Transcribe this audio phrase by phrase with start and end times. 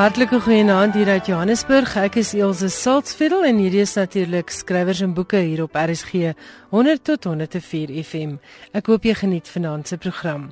[0.00, 1.90] Hartlike goeienaand hier uit Johannesburg.
[2.00, 6.30] Ek is Elsje Saltzfeld en hierdie is natuurlik skrywers en boeke hier op RSG
[6.72, 8.38] 100 tot 104 FM.
[8.72, 10.48] Ek hoop jy geniet vanaand se program.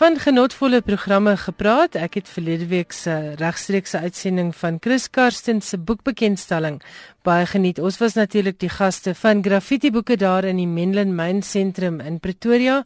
[0.00, 1.98] Van genotvolle programme gepraat.
[2.00, 6.80] Ek het verlede week se regstreekse uitsending van Chris Karsten se boekbekendstalling
[7.24, 7.78] baie geniet.
[7.84, 12.16] Ons was natuurlik die gaste van Graffiti Boeke daar in die Menlyn Mine Sentrum in
[12.20, 12.80] Pretoria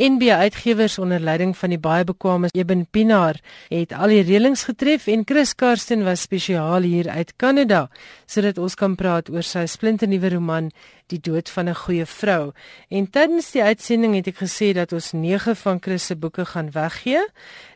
[0.00, 3.36] NB Uitgewers onder leiding van die baie bekwame Eben Pinaar
[3.68, 7.82] het al die reëlings getref en Chris Karsten was spesiaal hier uit Kanada
[8.24, 10.70] sodat ons kan praat oor sy splinternuwe roman
[11.10, 12.52] Die dood van 'n goeie vrou.
[12.88, 16.70] En tydens die uitsending het ek gesê dat ons 9 van Chris se boeke gaan
[16.70, 17.26] weggee.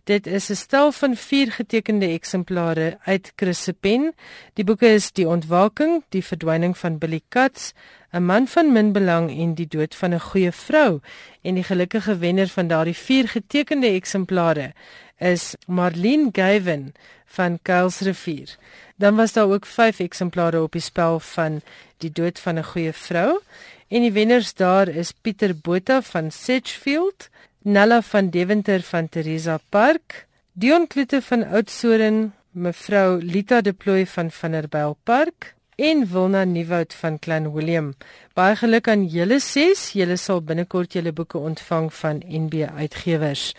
[0.04, 4.14] Dit is 'n stel van 4 getekende eksemplare uit Chris se pen.
[4.52, 7.72] Die boeke is Die ontwaking, Die verdwyning van Billy Katz,
[8.12, 11.00] 'n man van min belang en die dood van 'n goeie vrou
[11.42, 14.72] en die gelukkige wenner van daardie vier getekende eksemplare
[15.18, 18.56] is Marlene Gavin van Kuilsrivier.
[18.96, 21.60] Dan was daar ook 5 eksemplare op die spel van
[21.98, 23.40] die dood van 'n goeie vrou
[23.88, 27.28] en die wenners daar is Pieter Botha van Sedgefield,
[27.62, 34.30] Nella van Deventer van Teresa Park, Dion Kloete van Oudtshoorn, mevrou Lita De Plooy van
[34.30, 37.94] Vanderbijl Park en Wilna Nieuwoud van Klein Willem.
[38.34, 39.90] Baie geluk aan julle ses.
[39.92, 43.54] Julle sal binnekort julle boeke ontvang van NB Uitgewers.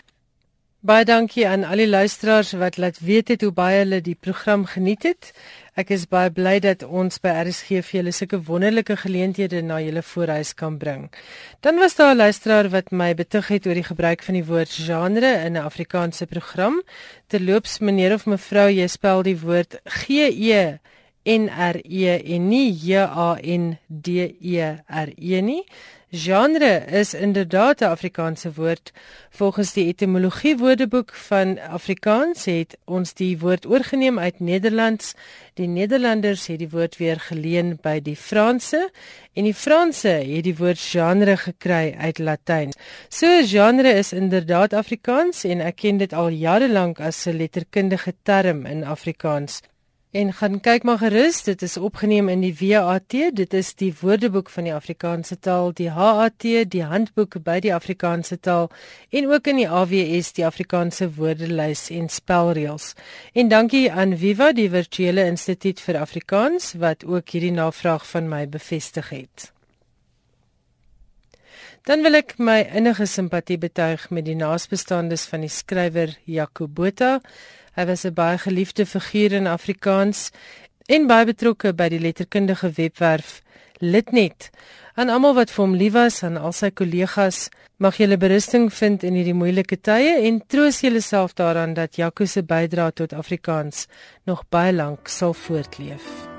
[0.86, 4.62] Baie dankie aan al die luisteraars wat laat weet het hoe baie hulle die program
[4.70, 5.32] geniet het.
[5.74, 10.04] Ek is baie bly dat ons by RSG vir julle sulke wonderlike geleenthede na julle
[10.06, 11.08] voorhuis kan bring.
[11.66, 14.70] Dan was daar 'n luisteraar wat my betug het oor die gebruik van die woord
[14.70, 16.82] genre in 'n Afrikaanse program.
[17.26, 20.78] Terloops, meneer of mevrou, jy spel die woord G E
[21.26, 24.08] N R E en nie J A N D
[24.40, 25.64] E R E nie.
[26.10, 28.92] Genre is inderdaad 'n Afrikaanse woord.
[29.30, 35.14] Volgens die etimologie woordeboek van Afrikaans het ons die woord oorgeneem uit Nederlands.
[35.54, 38.90] Die Nederlanders het die woord weer geleen by die Franse
[39.32, 42.72] en die Franse het die woord genre gekry uit Latyn.
[43.08, 48.14] So genre is inderdaad Afrikaans en ek ken dit al jare lank as 'n letterkundige
[48.22, 49.60] term in Afrikaans.
[50.16, 54.48] En gaan kyk maar gerus, dit is opgeneem in die WAT, dit is die Woordeboek
[54.48, 58.70] van die Afrikaanse taal, die HAT, die Handboek by die Afrikaanse taal
[59.12, 62.94] en ook in die AWS, die Afrikaanse Woordelys en spelreëls.
[63.36, 68.46] En dankie aan Viva, die Virtuele Instituut vir Afrikaans wat ook hierdie navraag van my
[68.48, 69.50] bevestig het.
[71.86, 77.20] Dan wil ek my innige simpatie betuig met die naasbestaandes van die skrywer Jaco Botha.
[77.76, 80.30] Hy was 'n baie geliefde figuur in Afrikaans
[80.88, 83.42] en baie betrokke by die letterkundige webwerf
[83.80, 84.50] Litnet.
[84.94, 89.02] Aan almal wat vir hom lief was en al sy kollegas, mag julle berusting vind
[89.02, 93.86] in hierdie moeilike tye en troos julleself daaraan dat Jaco se bydrae tot Afrikaans
[94.24, 96.35] nog baie lank sal voortleef.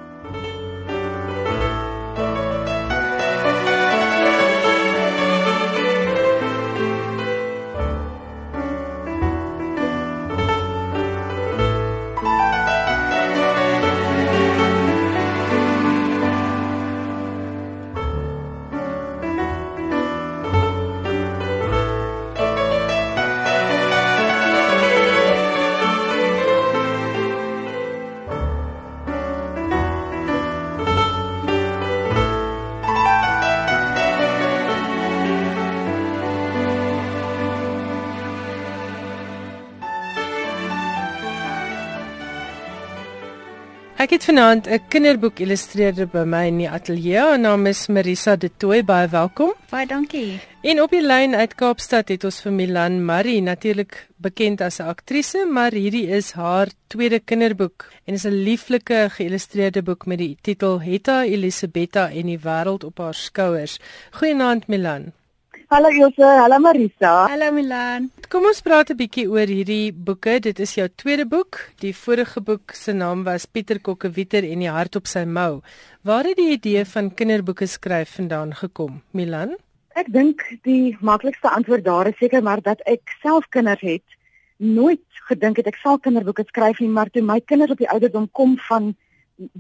[44.08, 47.20] Ek het vanaand 'n kinderboek illustreerder by my in die ateljee.
[47.20, 48.84] Haar naam is Marisa De Tooy.
[48.84, 49.54] Baie welkom.
[49.70, 50.40] Baie dankie.
[50.62, 54.88] En op die lyn uit Kaapstad het ons vir Milan Marie, natuurlik bekend as 'n
[54.88, 60.38] aktrise, maar hierdie is haar tweede kinderboek en is 'n lieflike geïllustreerde boek met die
[60.42, 63.80] titel Hetta Elisabetta en die wêreld op haar skouers.
[64.12, 65.12] Goeienaand Milan.
[65.70, 67.28] Hallo Ilse, hallo Marisa.
[67.28, 68.06] Hallo Milan.
[68.32, 70.40] Kom ons praat 'n bietjie oor hierdie boeke.
[70.40, 71.60] Dit is jou tweede boek.
[71.84, 75.62] Die vorige boek se naam was Pieter Kokkewieter en die hart op sy mou.
[76.04, 79.58] Waar het die idee van kinderboeke skryf vandaan gekom, Milan?
[79.96, 84.08] Ek dink die maklikste antwoord daar is seker maar dat ek self kinders het.
[84.58, 88.32] Nooit gedink het ek sal kinderboeke skryf nie, maar toe my kinders op die ouderdom
[88.32, 88.96] kom van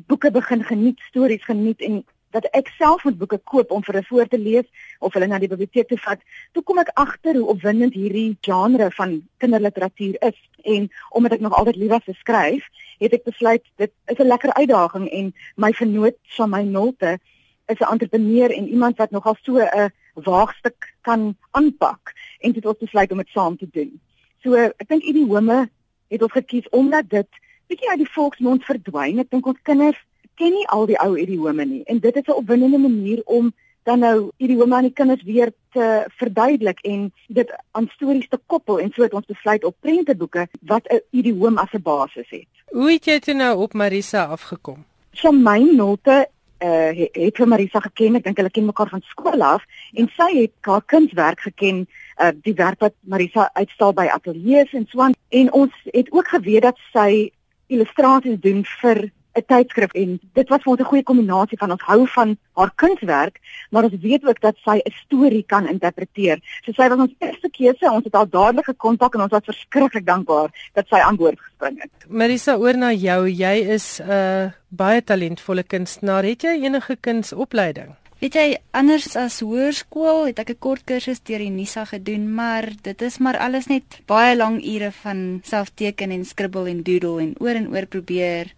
[0.08, 2.06] boeke begin geniet, stories geniet en
[2.36, 4.66] dat ek self moet boeke koop om vir hulle voor te lees
[5.00, 6.20] of hulle na die biblioteek te vat.
[6.54, 11.56] Toe kom ek agter hoe opwindend hierdie genre van kinderliteratuur is en omdat ek nog
[11.56, 12.68] altyd lief was vir skryf,
[13.00, 17.20] het ek besluit dit is 'n lekker uitdaging en my vernoot van my nolte
[17.68, 22.78] is 'n entrepreneur en iemand wat nogal so 'n waagstuk kan aanpak en dit ons
[22.78, 24.00] besluit om dit saam te doen.
[24.44, 25.70] So ek dink idiome
[26.08, 27.28] het ons gekies omdat dit
[27.68, 29.20] bietjie uit die volksmond verdwyn.
[29.20, 30.00] Ek dink ons kinders
[30.38, 33.54] ken nie al die ou idiome nie en dit is 'n opwindende manier om
[33.88, 38.80] dan nou idiome aan die kinders weer te verduidelik en dit aan stories te koppel
[38.84, 42.52] en so het ons besluit op prenteboeke wat 'n idiom as 'n basis het.
[42.72, 44.86] Hoe het jy toe nou op Marisa afgekom?
[45.14, 46.28] Shamaine Nolte
[46.60, 48.16] uh het, het vir Marisa geken.
[48.16, 49.64] Ek dink hulle ken mekaar van skool af
[49.94, 51.88] en sy het haar kunswerk geken,
[52.22, 55.14] uh die werk wat Marisa uitstal by ateljee's en so aan.
[55.30, 57.32] En ons het ook geweet dat sy
[57.68, 61.82] illustrasies doen vir 'n tydskrif en dit was vir ons 'n goeie kombinasie van ons
[61.90, 63.40] hou van haar kunswerk,
[63.72, 66.38] maar ons weet ook dat sy 'n storie kan interpreteer.
[66.66, 67.92] So sy was ons eerste keuse.
[67.92, 71.82] Ons het haar dadelik gekontak en ons was verskriklik dankbaar dat sy aan boord gespring
[71.82, 71.92] het.
[72.08, 73.28] Marisa, oor na jou.
[73.30, 76.24] Jy is 'n uh, baie talentvolle kunstenaar.
[76.24, 77.96] Het jy enige kunsopleiding?
[78.18, 82.66] Weet jy, anders as hoërskool het ek 'n kort kursus deur die Nisa gedoen, maar
[82.82, 87.36] dit is maar alles net baie lang ure van selfteken en skribbel en doodle en
[87.38, 88.54] oor en oor probeer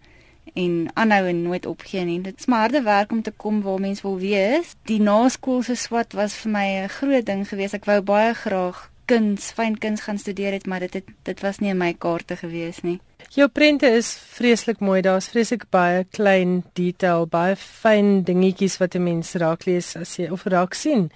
[0.54, 2.20] en aanhou en nooit opgee nie.
[2.20, 4.74] Dit is maar harde werk om te kom waar mens wil wees.
[4.88, 7.74] Die naskoolse swat was vir my 'n groot ding geweest.
[7.74, 11.58] Ek wou baie graag kuns, fyn kuns gaan studeer het, maar dit het, dit was
[11.58, 13.00] nie in my kaarte gewees nie.
[13.30, 15.00] Jou prente is vreeslik mooi.
[15.02, 20.30] Daar's vreeslik baie klein detail, baie fyn dingetjies wat 'n mens raak lees as jy
[20.30, 21.10] of raak sien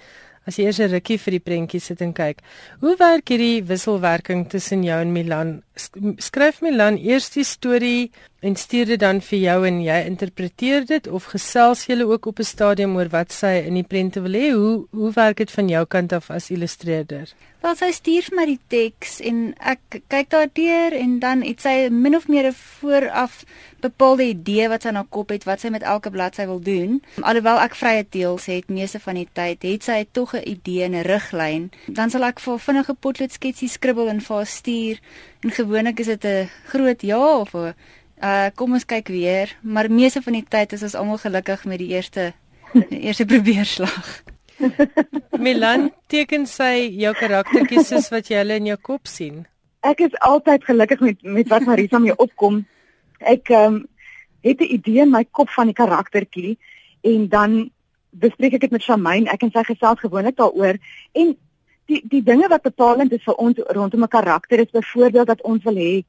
[0.47, 2.41] as jy eers 'n rukkie vir die prentjie sit en kyk.
[2.81, 5.61] Hoe werk hierdie wisselwerking tussen jou en Milan?
[5.75, 8.11] Skryf Milan eers die storie
[8.41, 12.39] en stuur dit dan vir jou en jy interpreteer dit of gesels julle ook op
[12.39, 14.51] 'n stadium oor wat sy in die prente wil hê?
[14.53, 17.33] Hoe hoe werk dit van jou kant af as illustreerder?
[17.61, 21.89] Wel sy stuur vir my die teks en ek kyk daardeur en dan het sy
[21.89, 23.43] min of meer 'n vooraf
[23.85, 26.99] bepaalde idee wat sy na kop het wat sy met elke bladsy wil doen.
[27.21, 30.95] Alhoewel ek vrye teels het meeste van die tyd, het sy tog 'n idee en
[30.95, 31.71] 'n riglyn.
[31.87, 34.99] Dan sal ek vir vinnige potloodsketsie skribbel en vir haar stuur.
[35.43, 37.73] En gewoonlik is dit 'n groot ja of 'n
[38.21, 41.79] uh kom ons kyk weer, maar meeste van die tyd is ons almal gelukkig met
[41.79, 42.33] die eerste
[42.89, 44.23] eerste probeerslag.
[45.45, 49.45] Milan teken sy jou karaktertjies soos wat jy hulle in jou kop sien.
[49.85, 52.63] Ek is altyd gelukkig met met wat Marisa mee opkom
[53.19, 53.85] ek um,
[54.41, 56.57] het 'n idee in my kop van die karaktertjie
[57.01, 57.71] en dan
[58.09, 59.29] bespreek ek dit met Shamaine.
[59.31, 60.77] Ek en sy gesels gewoonlik daaroor
[61.11, 61.35] en
[61.85, 65.63] die die dinge wat bepalend is vir ons rondom 'n karakter is byvoorbeeld dat ons
[65.63, 66.03] wil hê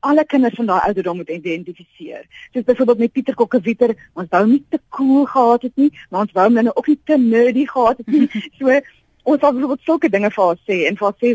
[0.00, 2.26] alle kinders van daai ouderdom moet identifiseer.
[2.52, 6.32] Soos byvoorbeeld met Pieter Kokkewieter, ons wou nie te cool gehad het nie, maar ons
[6.32, 8.28] wou hom nou ook nie te nerdy gehad het nie.
[8.58, 8.80] So
[9.22, 11.34] ons wou byvoorbeeld sulke dinge vir haar sê en vir haar sê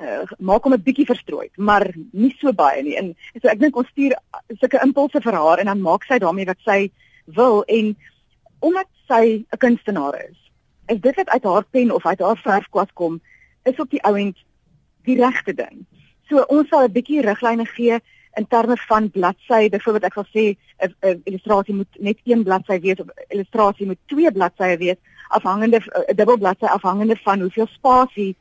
[0.00, 2.96] uh, maak hom 'n bietjie verstrooid, maar nie so baie nie.
[2.96, 4.16] En so ek dink ons stuur
[4.60, 6.90] sulke impulse vir haar en dan maak sy daarmee wat sy
[7.26, 7.96] wil en
[8.60, 10.38] omdat sy 'n kunstenaar is,
[10.88, 13.20] is dit wat uit haar pen of uit haar verfkwas kom,
[13.64, 14.36] is op die ouend
[15.04, 15.86] die regte ding.
[16.28, 18.00] So ons sal 'n bietjie riglyne gee
[18.36, 23.00] in terme van bladsy, byvoorbeeld ek sal sê 'n illustrasie moet net een bladsy wees
[23.00, 24.96] of illustrasie moet twee bladsye wees
[25.28, 28.36] afhangende 'n dubbel bladsy afhangende van hoeveel spasie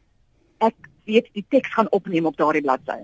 [0.59, 3.01] ek weet die teks gaan opneem op daardie bladsy.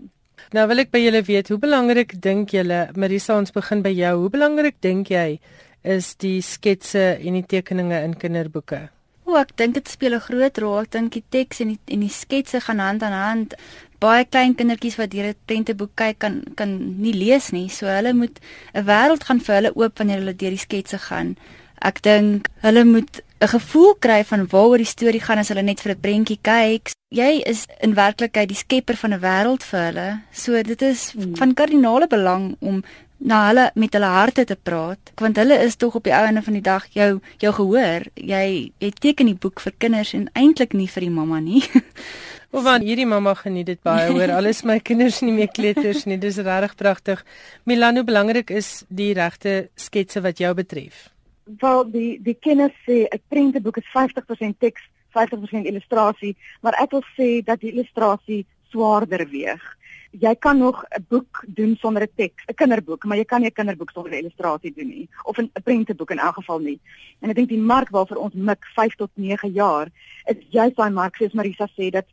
[0.54, 4.12] Nou wil ek by julle weet, hoe belangrik dink julle, Marisa, ons begin by jou.
[4.24, 5.40] Hoe belangrik dink jy
[5.86, 8.86] is die sketse en die tekeninge in kinderboeke?
[9.26, 10.84] O, ek dink dit speel 'n groot rol.
[10.86, 13.56] Ek dink die teks en die en die sketse gaan hand aan hand.
[14.00, 18.40] Baie klein kindertjies wat hierdie prenteboek kyk kan kan nie lees nie, so hulle moet
[18.76, 21.38] 'n wêreld gaan vir hulle oop wanneer hulle deur die sketse gaan.
[21.82, 25.82] Ek dink hulle moet 'n gevoel kry van waaroor die storie gaan as hulle net
[25.82, 26.94] vir 'n prentjie kyk.
[27.12, 30.22] Jy is in werklikheid die skepper van 'n wêreld vir hulle.
[30.32, 31.36] So dit is hmm.
[31.36, 32.84] van kardinale belang om
[33.18, 36.54] na hulle met hulle harte te praat, want hulle is tog op die einde van
[36.54, 38.01] die dag jou jou gehoor.
[38.15, 41.63] Jy jy teken die boek vir kinders en eintlik nie vir die mamma nie.
[42.56, 44.32] Hoewel hierdie mamma geniet dit baie hoor.
[44.38, 46.18] Alles my kinders nie meer kleuters nie.
[46.18, 47.25] Dis regtig pragtig.
[47.65, 51.15] Milano belangrik is die regte sketse wat jou betref
[51.46, 57.04] wel die die kennis sê 'n prenteboek is 50% teks, 50% illustrasie, maar ek wil
[57.18, 59.78] sê dat die illustrasie swaarder weeg.
[60.12, 63.50] Jy kan nog 'n boek doen sonder 'n teks, 'n kinderboek, maar jy kan nie
[63.50, 66.80] 'n kinderboek sonder 'n illustrasie doen nie of 'n prenteboek in elk geval nie.
[67.22, 69.88] En ek dink die mark waarvoor ons mik 5 tot 9 jaar
[70.25, 72.06] is juist daai mark soos Marisa sê dat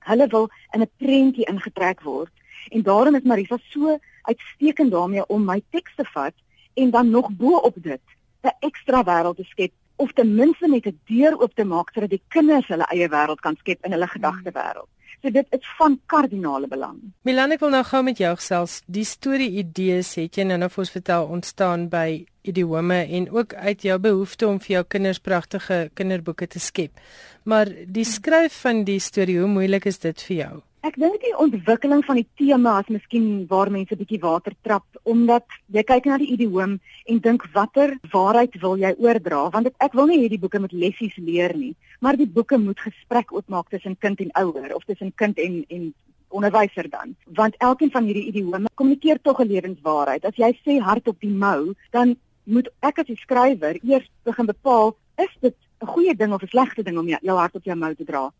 [0.00, 2.32] hulle wil in 'n prentjie ingetrek word.
[2.70, 6.34] En daarom is Marisa so uitstekend daarmee om my teks te vat
[6.74, 8.00] en dan nog bo op dit
[8.44, 12.10] 'n ekstra wêreld te skep of ten minste net 'n deur oop te maak sodat
[12.10, 14.88] die kinders hulle eie wêreld kan skep in hulle gedagtewêreld.
[15.22, 16.98] So dit is van kardinale belang.
[17.22, 18.82] Milan, ek wil nou gou met jou gesels.
[18.86, 23.54] Die storie idees het jy nou nou vir ons vertel ontstaan by idiome en ook
[23.54, 27.00] uit jou behoefte om vir jou kinders pragtige kinderboeke te skep.
[27.44, 30.54] Maar die skryf van die storie, hoe moeilik is dit vir jou?
[30.84, 35.54] Ek dink die ontwikkeling van die tema is miskien waar mense bietjie water trap omdat
[35.72, 36.74] jy kyk na die idioom
[37.08, 40.76] en dink watter waarheid wil jy oordra want dit, ek wil nie hierdie boeke met
[40.76, 41.72] lessies leer nie
[42.04, 45.88] maar die boeke moet gesprek oopmaak tussen kind en ouer of tussen kind en en
[46.34, 47.16] onderwyser dan.
[47.40, 51.32] Want elkeen van hierdie idiome kommunikeer tog 'n lewenswaarheid as jy sê hart op die
[51.32, 56.32] mou dan moet ek as die skrywer eers begin bepaal is dit 'n goeie ding
[56.32, 58.32] of 'n slegte ding om jou hart op jou mou te dra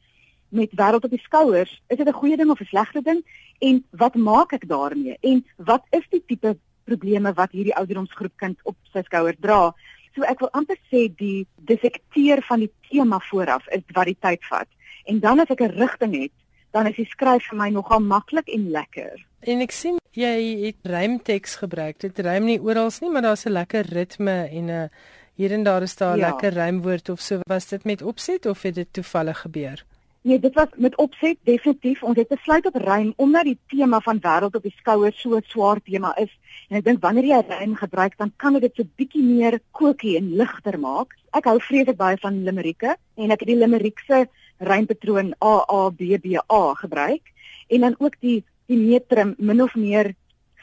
[0.55, 3.25] met wêreld op die skouers, is dit 'n goeie ding of 'n slegte ding
[3.59, 5.17] en wat maak ek daarmee?
[5.21, 9.75] En wat is die tipe probleme wat hierdie ouderdomsgroep kind op sy skouers dra?
[10.15, 14.45] So ek wil amper sê die detekteer van die tema vooraf is wat die tyd
[14.51, 14.69] vat.
[15.05, 16.33] En dan as ek 'n rigting het,
[16.71, 19.27] dan is die skryf vir my nogal maklik en lekker.
[19.41, 21.99] En ek sien jy het rymteks gebruik.
[21.99, 24.91] Dit rym nie oral nie, maar daar's 'n lekker ritme en 'n
[25.35, 26.29] hier en daar is daar 'n ja.
[26.29, 27.41] lekker rymwoord of so.
[27.49, 29.85] Was dit met opset of het dit toevallig gebeur?
[30.25, 32.03] Nee, dit was met opset definitief.
[32.03, 35.43] Ons het besluit op rym omdat die tema van wêreld op die skouers so 'n
[35.47, 36.33] swaar tema is.
[36.69, 40.37] En ek dink wanneer jy rym gebruik, dan kan dit so bietjie meer kokie en
[40.37, 41.13] ligter maak.
[41.33, 44.29] Ek hou vreeslik baie van limerieke en ek het die limeriekse
[44.59, 47.23] rympatroon A A B B A gebruik
[47.69, 50.15] en dan ook die die metrum min of meer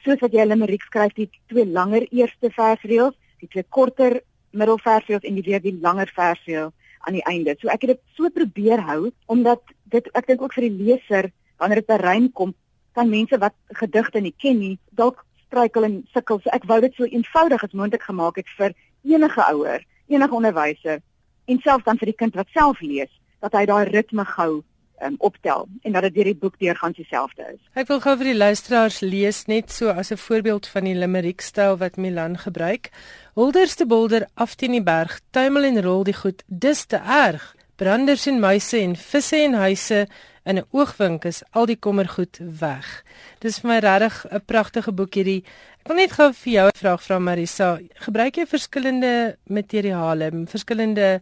[0.03, 5.24] soos wat jy 'n limeriek skryf, die twee langer eerste versreëls, die twee korter middelversreëls
[5.24, 7.55] en die weer die langer versreël aan die einde.
[7.60, 9.62] So ek het dit so probeer hou omdat
[9.93, 11.31] dit ek dink ook vir die leser
[11.62, 12.55] wanneer dit by rym kom,
[12.98, 16.41] kan mense wat gedigte nie ken nie, dalk struikel en sukkel.
[16.41, 21.01] So ek wou dit so eenvoudig as moontlik gemaak het vir enige ouer, enige onderwyser
[21.46, 24.62] en selfs dan vir die kind wat self lees dat hy daai ritme gou
[25.03, 27.60] um, optel en dat dit deur die boek deurgaan dieselfde is.
[27.74, 31.41] Ek wil gou vir die luisteraars lees net so as 'n voorbeeld van die limerick
[31.41, 32.91] styl wat Milan gebruik.
[33.34, 37.55] Holderste bolder af teen die berg, tuimel en rol die goed, dis te erg.
[37.75, 40.08] Branders en muise en visse en huise
[40.43, 43.03] in 'n oogwink is al die kommergoed weg.
[43.39, 45.43] Dis vir my regtig 'n pragtige boek hierdie.
[45.81, 47.79] Ek wil net gou vir jou 'n vraag vra Marisa.
[47.93, 51.22] Gebruik jy verskillende materiale, verskillende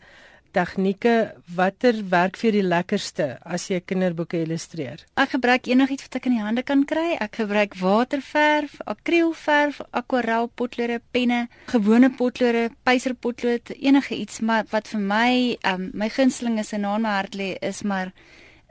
[0.56, 1.13] tegnieke
[1.56, 5.03] watter werk vir die lekkerste as jy kinderboeke illustreer?
[5.20, 7.18] Ek gebruik enigiets wat ek in die hande kan kry.
[7.22, 15.01] Ek gebruik waterverf, akrielverf, akwarel potlode, penne, gewone potlode, pyserpotlood, enige iets maar wat vir
[15.01, 15.32] my
[15.70, 18.13] um, my gunsteling is en aan my hart lê is maar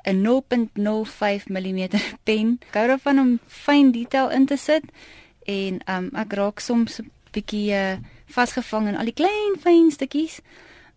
[0.07, 1.89] 'n 0.05 mm
[2.25, 2.59] pen.
[2.69, 4.85] Ek hou daarvan om fyn detail in te sit
[5.47, 10.41] en um, ek raak soms 'n bietjie uh, vasgevang in al die klein fyn stukkies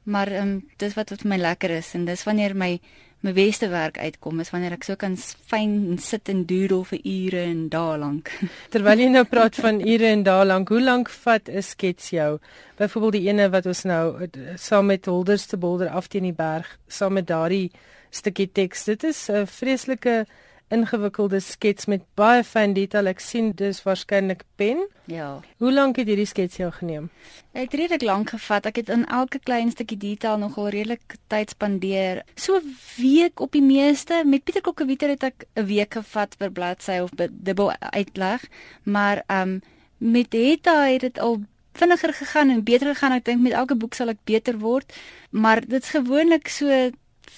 [0.03, 2.79] maar ehm um, dis wat vir my lekker is en dis wanneer my
[3.21, 7.43] my beste werk uitkom is wanneer ek so kan fyn sit en doodle vir ure
[7.45, 8.31] en dae lank.
[8.73, 12.39] Terwyl jy nou praat van ure en dae lank, hoe lank vat 'n skets jou?
[12.77, 14.27] Byvoorbeeld die ene wat ons nou
[14.57, 17.69] saam met Holderste Bolder af teen die berg, saam met daardie
[18.09, 18.85] stukkie teks.
[18.85, 20.25] Dit is 'n vreeslike
[20.71, 23.09] ingewikkelde skets met baie fyn detail.
[23.11, 24.85] Ek sien dis waarskynlik pen.
[25.11, 25.39] Ja.
[25.59, 27.09] Hoe lank het hierdie skets jou geneem?
[27.51, 28.69] Dit het redelik lank gevat.
[28.69, 32.23] Ek het in elke klein stukkie detail nogal redelik tyd spandeer.
[32.35, 32.61] So
[32.97, 34.23] week op die meeste.
[34.25, 38.47] Met Pieter Kokkewieter het ek 'n week gevat per bladsy of dubbel uitleg,
[38.83, 39.61] maar ehm um,
[39.97, 41.41] met Hetta het dit al
[41.73, 43.11] vinniger gegaan en beter gegaan.
[43.11, 44.93] Ek dink met elke boek sal ek beter word,
[45.29, 46.89] maar dit's gewoonlik so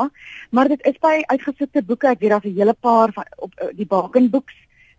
[0.56, 2.08] Maar dit is by uitgesoekte boeke.
[2.08, 4.54] Ek weet daar's 'n hele paar van op uh, die Bakenboeks.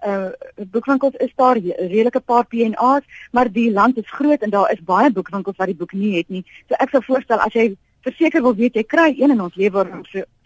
[0.06, 0.28] Uh
[0.72, 5.10] boekwinkels is daar redelike paar P&A's, maar die land is groot en daar is baie
[5.10, 6.44] boekwinkels wat die boek nie het nie.
[6.68, 9.86] So ek sou voorstel as jy verseker wil weet jy kry een in ons lewer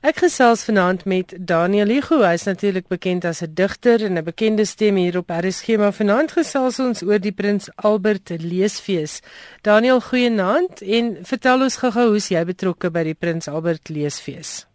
[0.00, 2.20] Ek gesels vanaand met Daniel Hugo.
[2.22, 5.92] Hy is natuurlik bekend as 'n digter en 'n bekende stem hier op RSG, maar
[5.92, 9.20] vanaand gesels ons oor die Prins Albert Leesfees.
[9.62, 14.66] Daniel, goeienaand en vertel ons gou-gou hoe's jy betrokke by die Prins Albert Leesfees?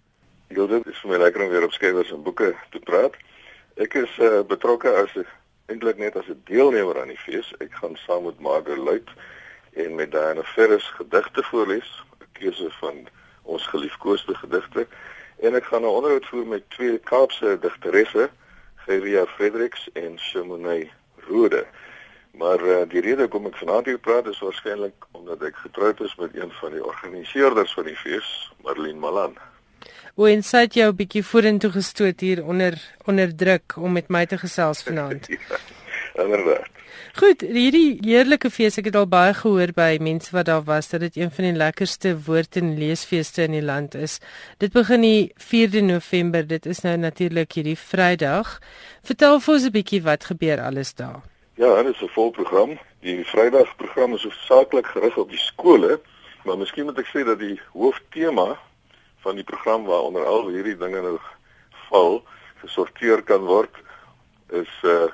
[0.47, 3.15] Ja, dit is vir my lekker om weer op skrywers en boeke te praat.
[3.75, 5.15] Ek is uh, betrokke as
[5.65, 7.53] eintlik net as 'n deelnemer aan die fees.
[7.59, 9.09] Ek gaan saam met Margaret Luit
[9.73, 13.07] en met Diana Ferris gedigte voorlees, 'n keuse van
[13.43, 14.88] ons geliefkoeste gedigte
[15.39, 18.29] en ek gaan 'n onderhoud voer met twee Kaapse digteresse,
[18.75, 20.89] Geria Fredericks en Shimone
[21.27, 21.65] Rode.
[22.32, 26.15] Maar uh, die rede hoekom ek vanaand hier praat is waarskynlik omdat ek getroud is
[26.15, 28.29] met een van die organiseerders van die fees,
[28.63, 29.38] Marlene Malan.
[30.13, 32.73] Hoe insait jou 'n bietjie vorentoe gestoot hier onder
[33.06, 35.27] onder druk om met my te gesels vanaand.
[35.32, 36.83] ja, inderdaad.
[37.13, 41.04] Goed, hierdie heerlike fees, ek het al baie gehoor by mense wat daar was dat
[41.04, 44.15] dit een van die lekkerste woord en leesfeeste in die land is.
[44.58, 46.41] Dit begin die 4de November.
[46.49, 48.56] Dit is nou natuurlik hierdie Vrydag.
[49.06, 51.21] Vertel vir ons 'n bietjie wat gebeur alles daar.
[51.62, 52.80] Ja, dit is 'n vol program.
[53.06, 56.02] Die Vrydag program is hoofsaaklik gerig op die skole,
[56.45, 58.58] maar miskien moet ek sê dat die hooftema
[59.21, 61.19] van die program waaronder al hierdie dinge nou
[61.89, 62.23] val,
[62.65, 63.76] gesorteer kan word
[64.49, 65.13] is uh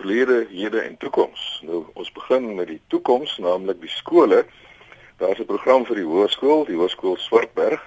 [0.00, 1.60] verlede, hede en toekoms.
[1.68, 4.44] Nou ons begin met die toekoms, naamlik die skole.
[5.20, 7.82] Daar's 'n program vir die hoërskool, die Hoërskool Swartberg,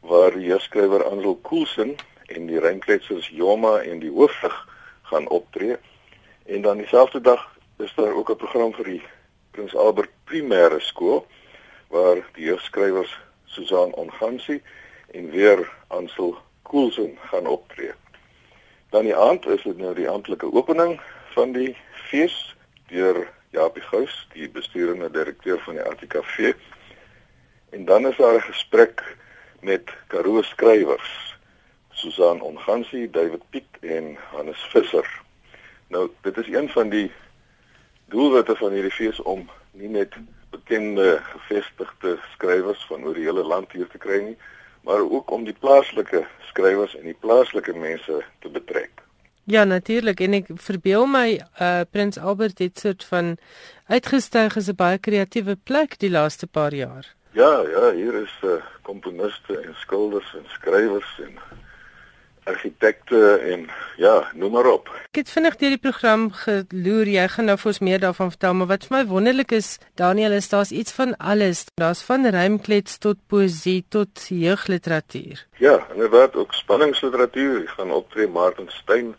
[0.00, 4.68] waar die jeugskrywer Ansel Koelsen en die rymkletsers Joma en die hoofvig
[5.02, 5.76] gaan optree.
[6.46, 9.02] En dan dieselfde dag is daar ook 'n program vir die
[9.50, 11.26] Prins Albert Primêre Skool
[11.88, 14.62] waar die jeugskrywers Susan Ongansi
[15.10, 17.92] en weer Ansel Koelsen gaan optree.
[18.90, 21.00] Dan die aand is dit nou die amptelike opening
[21.34, 21.76] van die
[22.08, 22.56] fees
[22.90, 26.52] deur Japie Gous, die besturende direkteur van die ATKV.
[27.70, 29.16] En dan is daar 'n gesprek
[29.60, 31.36] met Karoo skrywers,
[31.90, 35.20] Susan Ongansi, David Piet en Hannes Visser.
[35.86, 37.12] Nou, dit is een van die
[38.04, 40.14] doelwitte van hierdie fees om nie net
[40.50, 44.36] bekende gevestigde skrywers van oor die hele land hier te kry nie,
[44.86, 49.02] maar ook om die plaaslike skrywers en die plaaslike mense te betrek.
[49.50, 53.32] Ja, natuurlik en ek verbeel my uh Prins Albert het soort van
[53.90, 57.06] uitgestyg as 'n baie kreatiewe plek die laaste paar jaar.
[57.32, 61.34] Ja, ja, hier is uh komponiste en skilders en skrywers en
[62.44, 64.88] argitekte en ja, noem maar op.
[65.10, 67.06] Ek het vinnig deur die program geloer.
[67.06, 70.32] Jy gaan nou vir ons meer daarvan vertel, maar wat vir my wonderlik is, Daniel,
[70.32, 71.64] is daar's iets van alles.
[71.74, 75.46] Daar's van rymklets tot poesie tot jeugliteratuur.
[75.58, 77.60] Ja, inderdaad, ook spanningsliteratuur.
[77.62, 79.14] Ek gaan optree Martin Steyn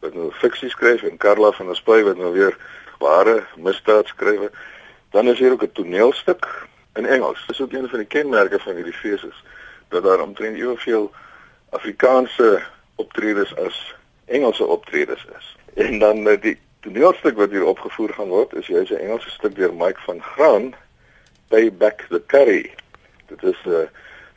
[0.00, 2.56] wat nou fiksie skryf en Karla van der Spuy wat nou weer
[2.98, 4.50] ware misdaad skryf.
[5.10, 7.44] Dan is hier ook 'n toneelstuk in Engels.
[7.46, 9.44] Dis ook een van die kenmerke van hierdie fees is
[9.88, 11.12] dat daar omtrent eweveel
[11.70, 12.62] Afrikaanse
[12.94, 15.56] optredes as Engelse optredes is.
[15.74, 19.54] En dan eh, die toneelstuk wat hier opgevoer gaan word is juist 'n Engelse stuk
[19.54, 20.74] deur Mike van Graan,
[21.48, 22.74] Pay Back the Curry.
[23.26, 23.86] Dit is 'n uh,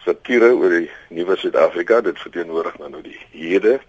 [0.05, 2.01] satire oor die nuwe Suid-Afrika.
[2.01, 3.79] Dit verteenwoordig nou die hede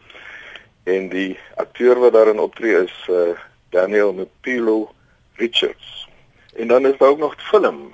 [0.91, 3.37] en die akteur wat daarin optree is uh,
[3.71, 4.93] Daniel Mpilo
[5.35, 6.09] Richards.
[6.57, 7.91] En dan is daar ook nog film,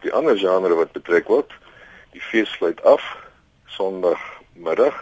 [0.00, 1.52] die ander genre wat betrek word.
[2.12, 3.04] Die fees sluit af
[3.66, 4.96] Sondagmiddag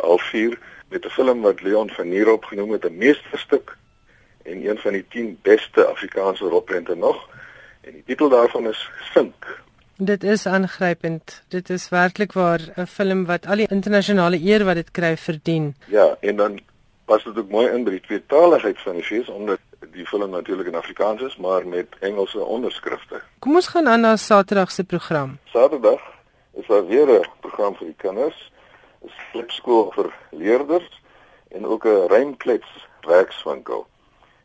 [0.00, 3.76] al 4 met 'n film wat Leon van Nierop genoem het 'n meesterstuk
[4.42, 7.28] en een van die 10 beste Afrikaanse rolprente nog.
[7.80, 9.62] En die titel daarvan is Sink.
[9.96, 11.42] Dit is aangrypend.
[11.48, 15.76] Dit is werklik waar 'n film wat al die internasionale eer wat dit kry verdien.
[15.86, 16.60] Ja, en dan
[17.04, 19.60] pas dit ook mooi in by die tweetaligheid van die fees omdat
[19.92, 23.22] die film natuurlik in Afrikaans is, maar met Engelse onderskrifte.
[23.38, 25.38] Kom ons gaan aan na Saterdag se program.
[25.52, 26.00] Saterdag
[26.52, 28.52] is daar weer 'n program vir die kinders,
[29.04, 31.02] 'n slipskool vir leerders
[31.48, 33.86] en ook 'n rymklets werkswinkel.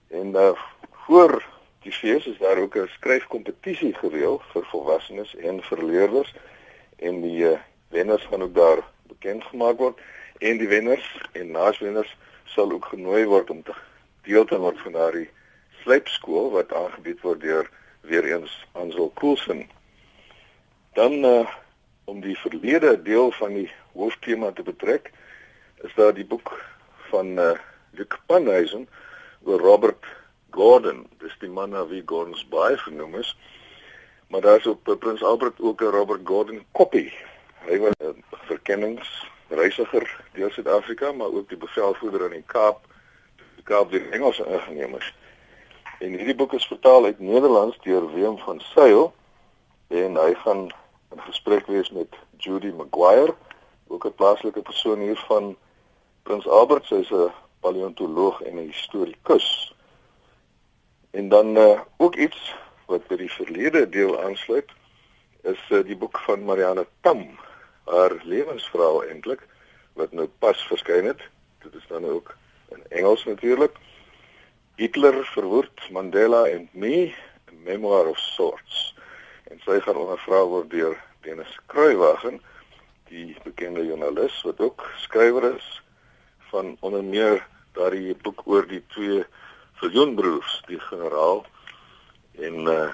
[0.07, 0.51] En uh,
[0.91, 1.43] voor
[1.81, 6.33] die fees is daar ook 'n skryfkompetisie gereël vir volwassenes en vir leerders
[6.97, 9.99] en die uh, wenners gaan ook daar bekend gemaak word
[10.37, 12.17] en die wenners en naaswenners
[12.53, 13.73] sal ook genooi word om te
[14.27, 15.29] deel te word van daardie
[15.83, 17.69] slypskool wat aangebied word deur
[18.01, 19.65] weer eens Ansel Coulson.
[20.93, 21.47] Dan uh,
[22.09, 25.11] om die verlede deel van die hooftema te betrek
[25.85, 26.53] is daar die boek
[27.09, 27.53] van uh,
[27.91, 28.87] Luc Panhuisen
[29.43, 30.05] oor Robert
[30.49, 31.05] Gordon.
[31.23, 33.35] Dis die man na wie Gordons baie genoem is.
[34.27, 37.13] Maar daar's op uh, Prins Albert ook 'n Robert Gordon kopie.
[37.65, 38.23] Hy was 'n
[38.85, 39.03] uh,
[39.49, 42.85] verkenningsreisiger deur Suid-Afrika, maar ook die bevelvoerder in die Kaap,
[43.55, 45.13] die Kaap deur Engelse ingenemers.
[45.99, 49.13] En hierdie boek is vertaal uit Nederlands deur Willem van Sail
[49.87, 50.69] en hy gaan
[51.11, 53.35] in gesprek wees met Judy Maguire,
[53.87, 55.55] ook 'n plaaslike persoon hier van
[56.23, 59.73] Prins Albert, sy's 'n paleontoloog en 'n historikus.
[61.11, 64.69] En dan uh, ook iets wat by die verlede deel aansluit,
[65.41, 67.39] is uh, die boek van Marianne Tam,
[67.89, 69.45] haar lewensverhaal eintlik
[69.99, 71.21] wat nou pas verskyn het.
[71.63, 72.35] Dit is dan ook
[72.75, 73.75] in Engels natuurlik.
[74.79, 77.13] Hitler verwoord Mandela en me,
[77.49, 78.95] a memoir of sorts.
[79.51, 82.39] En sy gaan ondervra word deur Dennis Kruiwagen,
[83.09, 85.67] die bekende joernalis wat ook skrywer is
[86.51, 87.41] van onder meer
[87.73, 89.25] daardie boek oor die twee
[89.81, 91.45] Viljoenbroers, die generaal
[92.39, 92.89] en uh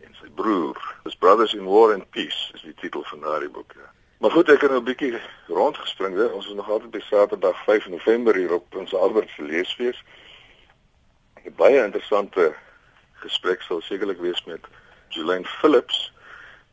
[0.00, 0.78] en sy broer.
[1.04, 3.72] Dis Brothers in War and Peace is die titel van daardie boek.
[3.76, 3.90] Ja.
[4.20, 6.24] Maar goed, ek het nou 'n bietjie rondgespring, hè.
[6.24, 10.04] Ons is nog altyd by Saterdag 5 November hier op Prins Albert se leesfees.
[11.44, 12.54] 'n baie interessante
[13.12, 14.60] gesprek sal sekerlik wees met
[15.08, 16.12] Jolene Phillips.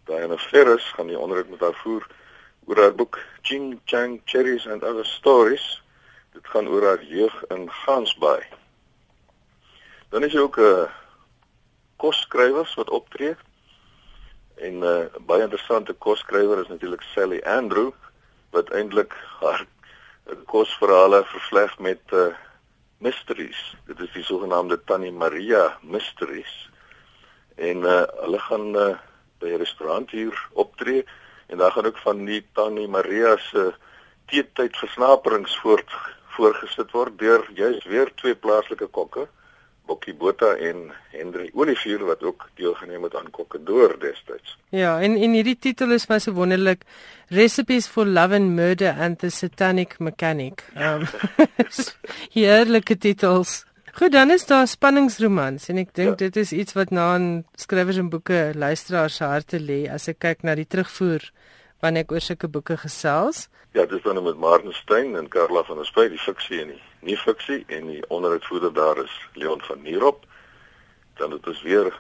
[0.04, 2.08] Diana Ferris gaan die onderhoud met haar voer
[2.66, 5.84] oor haar boek Ching Chang Cherries and Other Stories.
[6.34, 8.44] Dit gaan oor haar jeug in Gansbaai.
[10.10, 10.90] Dan is jy ook 'n uh, eh,
[11.96, 13.36] kosskrywers wat optree.
[14.58, 17.92] En 'n uh, baie interessante kosskrywer is natuurlik Sally Andrew
[18.52, 19.66] wat eintlik haar
[20.46, 22.34] kosverhale vervleg met uh,
[22.98, 23.76] mysteries.
[23.86, 26.70] Dit is die sogenaamde Tannie Maria mysteries.
[27.56, 28.98] En uh hulle gaan uh
[29.40, 31.06] by 'n restaurant hier optree
[31.48, 33.74] en daar gaan ook van die Tannie Maria se
[34.26, 35.92] teetyd versnaperings voort
[36.38, 39.28] voorgesit word deur juist weer twee plaaslike kokke.
[39.88, 44.58] Bokkie Botha en Henry Olivier wat ook deelgeneem het aan Kokkedoor destyds.
[44.70, 46.84] Ja, en en hierdie titel is my so wonderlik
[47.30, 50.64] Recipes for Love and Murder and the Satanic Mechanic.
[50.76, 51.08] Um,
[52.38, 53.64] heerlike titels.
[53.98, 56.28] Goed, dan is daar spanningsromans en ek dink ja.
[56.28, 60.20] dit is iets wat na in skrywers en boeke luisteraars se harte lê as ek
[60.22, 61.26] kyk na die terugvoer
[61.82, 63.48] wanneer ek oor sulke boeke gesels.
[63.74, 66.82] Ja, dis dan met Martin Stein en Karla van der Spruit, die fiksie en die
[67.00, 70.26] nie fiksie en die onderhoudvoerder daar is Leon van Nierop.
[71.18, 71.92] Dan het ons weer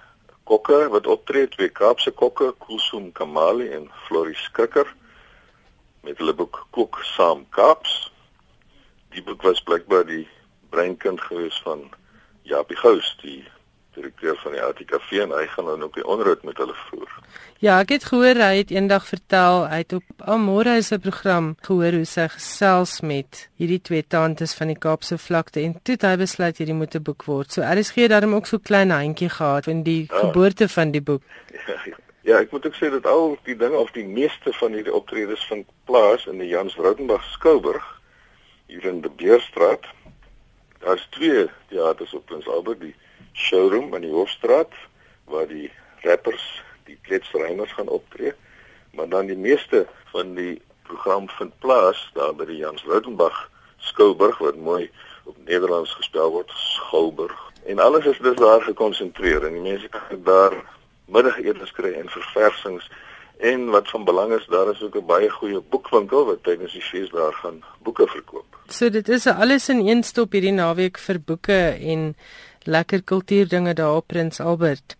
[0.43, 4.87] kokke wat optree, twee Kaapse kokke, Kusum Kamali en Floris Skrikker
[6.07, 8.11] met hulle boek Kook saam Kaaps.
[9.11, 10.27] Die boek was blykbaar die
[10.69, 11.89] breinkind gewees van
[12.47, 13.41] Japie Gous, die
[13.97, 17.11] direkteur van die ATKV en hy gaan dan ook die onderhoud met hulle voer.
[17.63, 21.97] Ja, ek het gehoor hy het eendag vertel hy het op Almora se program gehoor
[21.97, 26.15] hoe sy gesels met hierdie twee tantes van die Kaapse vlakte en toe het hy
[26.21, 27.51] besluit hierdie moet 'n boek word.
[27.51, 30.19] So is gee daarom ook so klein handjie gehad van die ja.
[30.19, 31.23] geboorte van die boek.
[31.67, 31.77] Ja,
[32.29, 35.45] ja, ek moet ook sê dat al die dinge of die meeste van hierdie optredes
[35.49, 37.85] vind plaas in die Jans Rautenbach Skouburg
[38.67, 39.85] hier in die Beerstraat.
[40.79, 42.95] Daar's twee teaters op Prins Albert die
[43.37, 44.73] showroom in die Hoofstraat
[45.29, 45.69] waar die
[46.05, 46.45] rappers,
[46.89, 48.33] die kletsreiners gaan optree.
[48.97, 53.45] Maar dan die meeste van die program vind plaas daar by die Jans Rautenbach
[53.77, 54.87] Skouburg wat mooi
[55.29, 57.37] op Nederlands gespel word Skouburg.
[57.67, 60.55] En alles is dus daar gekonsentreer en die mense kan daar
[61.05, 62.89] middagete kry en verversings
[63.37, 66.81] en wat van belang is daar is ook 'n baie goeie boekwinkel wat tydens die
[66.81, 68.57] fees daar gaan boeke verkoop.
[68.67, 72.15] So dit is alles in een stop hierdie naweek vir boeke en
[72.67, 74.97] lekker kultuurdinge daar op Prins Albert.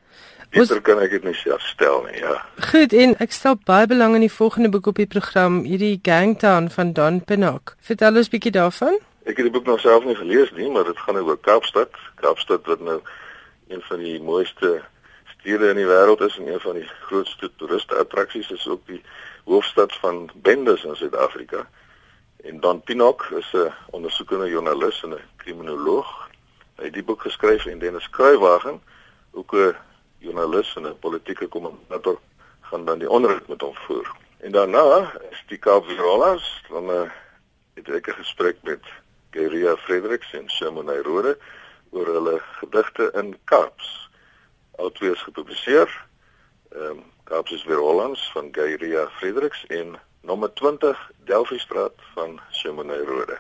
[0.56, 2.38] Ons kan ek dit nie self stel nie, ja.
[2.72, 6.70] Goed, en ek stel baie belang in die volgende boek op die program, hierdie Gangtown
[6.72, 7.76] van Don Pinnock.
[7.84, 8.96] Vertel ons bietjie daarvan.
[9.28, 11.92] Ek het die boek nog self nie gelees nie, maar dit gaan oor Kaapstad.
[12.24, 13.02] Kaapstad wat nou
[13.68, 14.78] een van die mooiste
[15.36, 19.02] stede in die wêreld is en een van die grootste toeriste attraksies is ook die
[19.44, 21.68] hoofstad van bendes in Suid-Afrika.
[22.48, 26.27] En Don Pinnock is 'n ondersoekende joernalis en 'n kriminoloog
[26.78, 28.82] Hy het die boek geskryf en Dennis Kruiwagen,
[29.32, 29.76] ook 'n
[30.18, 32.20] joernalis en 'n politieke kommentator,
[32.62, 34.12] gaan dan die onderhoud met hom voer.
[34.38, 37.10] En daarna is die Kaapvirolas, dan uh,
[37.74, 38.84] het ek 'n gesprek met
[39.32, 41.38] Geria Fredericks en Simone Rode
[41.90, 44.10] oor hulle gedigte in Kaaps.
[44.76, 46.06] Al twee is gepubliseer.
[46.70, 52.40] Ehm um, Kaapse is weer Hollands van Geyria Fredericks en nommer 20 Delphi Straat van
[52.50, 53.38] Simone Rode.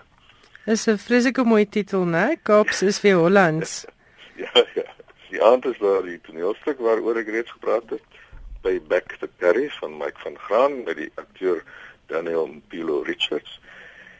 [0.67, 2.35] Dis 'n vreeslike mooi titel, né?
[2.43, 3.85] Kaapse is weer Hollands.
[4.43, 4.83] ja, ja.
[5.29, 8.17] Die aand is daar die toneelstuk waaroor ek reeds gepraat het
[8.65, 11.63] by Back the Curry van Mike van Graan met die akteur
[12.11, 13.61] Daniel Pilo Richards.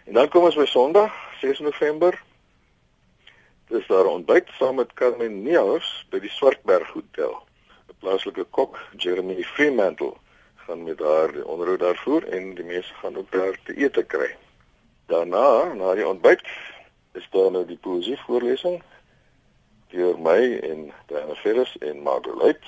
[0.06, 1.12] En dan kom ons by Sondag,
[1.44, 2.16] 6 November.
[3.68, 7.44] Dis daar ontbyt saam met Carmen Neus by die Swartberg Hotel.
[7.92, 10.16] 'n Plaaslike kok, Jeremy Freemantle,
[10.64, 14.32] gaan met haar die onderhoud daarvoor en die mense gaan ook daar te ete kry.
[15.08, 16.44] Daarna, na die ontbyt,
[17.16, 18.82] is daar nou die poesie voorlesing
[19.92, 22.64] deur my en Diana Ferris en Margaret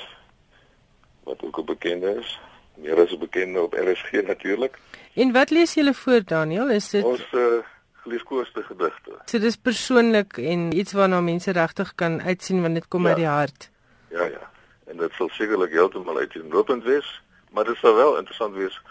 [1.28, 2.40] wat ook 'n bekende is.
[2.76, 4.80] Meer as 'n bekende op RSG natuurlik.
[5.14, 6.70] En wat lees julle voor Daniel?
[6.70, 7.60] Is dit Ons uh,
[7.94, 9.12] geliefkoeste gedigte.
[9.26, 13.08] So dis persoonlik en iets waarna mense regtig kan uitsien want dit kom ja.
[13.08, 13.70] uit die hart.
[14.10, 14.52] Ja ja.
[14.86, 17.22] En dit sal sekerlik heeltemal uiteenlopend wees,
[17.52, 18.82] maar dit sal wel interessant wees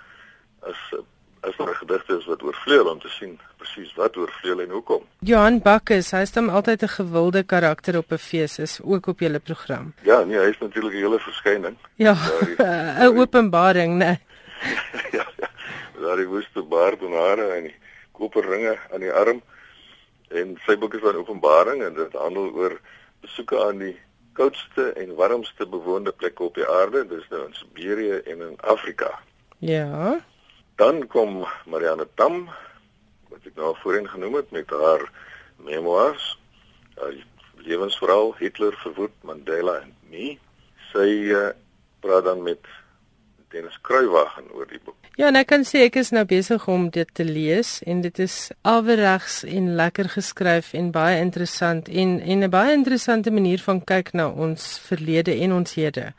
[0.61, 0.95] as
[1.41, 5.03] as daar gedigte is wat oorvleuel om te sien presies wat oorvleuel en hoekom.
[5.21, 9.21] Johan Bakkes, hy is dan altyd 'n gewilde karakter op 'n fees is ook op
[9.21, 9.93] julle program.
[10.03, 11.77] Ja, nee, hy is natuurlik 'n hele verskyning.
[11.95, 12.17] Ja,
[13.01, 14.19] 'n openbaring, né?
[15.19, 15.51] ja, ja.
[16.01, 17.77] Daar die woeste baard en hare en die
[18.13, 19.43] koperringe aan die arm
[20.29, 22.81] en sy boek is van openbaring en dit handel oor
[23.21, 23.97] besoeke aan die
[24.33, 29.19] koudste en warmste bewoonde plekke op die aarde, dis nou in Siberië en in Afrika.
[29.59, 30.19] Ja.
[30.79, 32.45] Dan kom Marianne Tam
[33.33, 35.03] wat ek nou voorheen genoem het met haar
[35.67, 36.39] memoirs,
[36.95, 37.17] haar
[37.67, 40.37] lewensverhaal Hitler verwoed Mandela en me.
[40.93, 41.49] Sy uh,
[41.99, 42.63] praat dan met
[43.51, 44.95] Dennis Kruiwagen oor die boek.
[45.19, 48.23] Ja, en ek kan sê ek is nou besig om dit te lees en dit
[48.23, 53.83] is alweregs en lekker geskryf en baie interessant en en 'n baie interessante manier van
[53.83, 56.13] kyk na ons verlede en ons hede.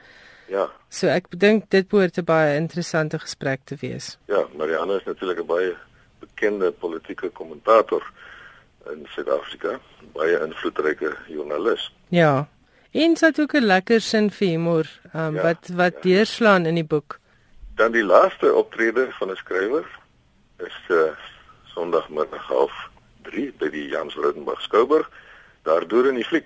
[0.50, 0.66] Ja.
[0.90, 4.18] So ek dink dit behoort 'n baie interessante gesprek te wees.
[4.26, 5.76] Ja, Marianne is natuurlik 'n baie
[6.20, 8.04] bekende politieke kommentator
[8.92, 9.80] in Suid-Afrika,
[10.14, 11.94] baie invloedryke joernalis.
[12.10, 12.48] Ja.
[12.92, 16.02] En sy het ook 'n lekker sin vir humor, um, ja, wat wat ja.
[16.02, 17.20] deurslaan in die boek.
[17.76, 19.86] Dan die laaste optrede van 'n skrywer
[20.58, 21.14] is uh,
[21.64, 22.90] Sondagmiddag half
[23.22, 25.10] 3 by die Jans Rodenburg Skouburg.
[25.64, 26.46] Daar deur in die fliek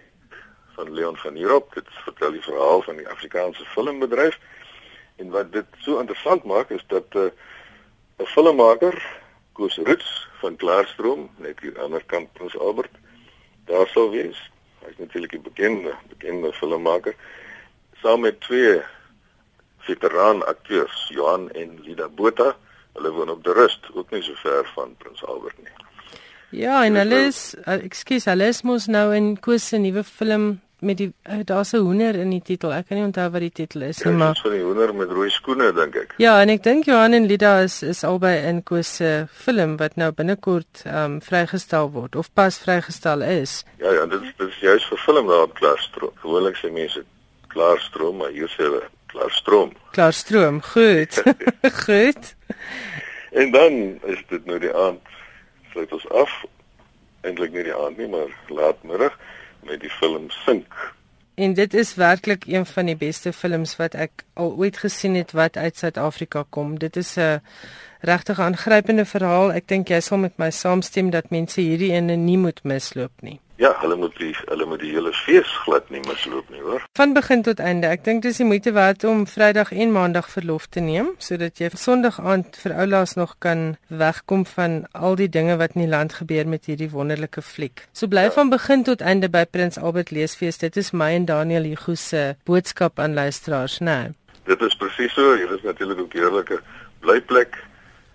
[0.73, 1.73] van Leon van Heerop.
[1.73, 4.39] Dit vertel die verhaal van die Afrikaanse filmbedryf.
[5.15, 7.31] En wat dit so interessant maak is dat 'n
[8.19, 8.95] uh, filmmaker,
[9.53, 12.95] Koos Roots van Klaarstroom, net hier aan die ander kant Prins Albert,
[13.65, 14.51] daar sou wees.
[14.81, 17.15] Hy is natuurlik 'n bekende bekende filmmaker
[18.03, 18.81] saam met twee
[19.77, 22.55] veteraan akteurs, Johan en Lida Botha.
[22.93, 25.71] Hulle woon op die rust, ook nie so ver van Prins Albert nie.
[26.54, 30.60] Ja, en hulle is uh, ekskuus, hulle is mos nou in Koos se nuwe film
[30.84, 32.74] met die uh, daar's 'n hoender in die titel.
[32.74, 35.10] Ek kan nie onthou wat die titel is nie, ja, maar so 'n hoender met
[35.10, 36.13] rooi skoene dink ek.
[36.18, 39.96] Ja, en ek dink Johan en Lida is is albei in Koos se film wat
[39.96, 43.63] nou binnekort ehm um, vrygestel word of pas vrygestel is.
[43.78, 46.13] Ja, ja, dit is dit is juist vir film daar op Klaarstroom.
[46.22, 47.04] Gewoonlik sê mense
[47.48, 49.74] Klaarstroom, maar hier sê hulle Klaarstroom.
[49.92, 51.24] Klaarstroom, goed.
[51.86, 52.36] goed.
[53.32, 55.02] En dan is dit nou die aand
[55.73, 56.33] sluit ons af
[57.23, 59.15] eintlik nie die aand nie maar laatmiddag
[59.67, 60.93] met die film Sink.
[61.36, 65.31] En dit is werklik een van die beste films wat ek al ooit gesien het
[65.33, 66.77] wat uit Suid-Afrika kom.
[66.79, 67.41] Dit is 'n
[68.01, 69.53] regtig aangrypende verhaal.
[69.53, 73.39] Ek dink jy sal met my saamstem dat mense hierdie ene nie moet misloop nie.
[73.62, 76.82] Ja, hulle moet die hulle moet die hele fees glad nie misloop nie, hoor.
[76.98, 77.92] Van begin tot einde.
[77.94, 81.70] Ek dink dis die moeite werd om Vrydag en Maandag verlof te neem sodat jy
[81.78, 86.18] Sondag aand vir oulaas nog kan wegkom van al die dinge wat in die land
[86.18, 87.86] gebeur met hierdie wonderlike fliek.
[87.94, 88.34] So bly ja.
[88.34, 90.58] van begin tot einde by Prins Albert Leesfees.
[90.58, 94.00] Dit is my en Daniel Hugo se boodskap aan luisteraars, né?
[94.02, 94.18] Nee.
[94.50, 95.36] Dit is presies so.
[95.38, 96.60] Hier is natuurlik ook heerlike
[97.00, 97.62] blyplek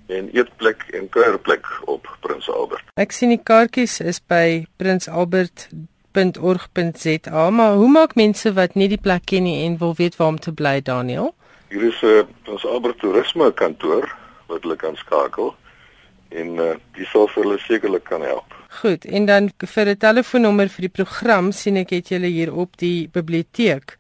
[0.08, 2.84] en eetplek en kuierplek op Prins Albert.
[2.96, 9.24] Ek sien die kaartjies is by prinsalbert.org.za, maar hoe maak mense wat nie die plek
[9.28, 11.34] ken nie en wil weet waar om te bly, Daniel?
[11.68, 14.16] Hier is 'n uh, Prins Albert toerisme kantoor
[14.48, 15.54] wat hulle kan skakel
[16.28, 18.54] en uh, die sal vir hulle sekerlik kan help.
[18.80, 22.76] Goed, en dan vir 'n telefoonnommer vir die program sien ek het julle hier op
[22.76, 23.98] die biblioteek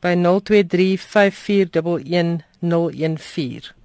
[0.00, 3.75] by 023 5411 014 die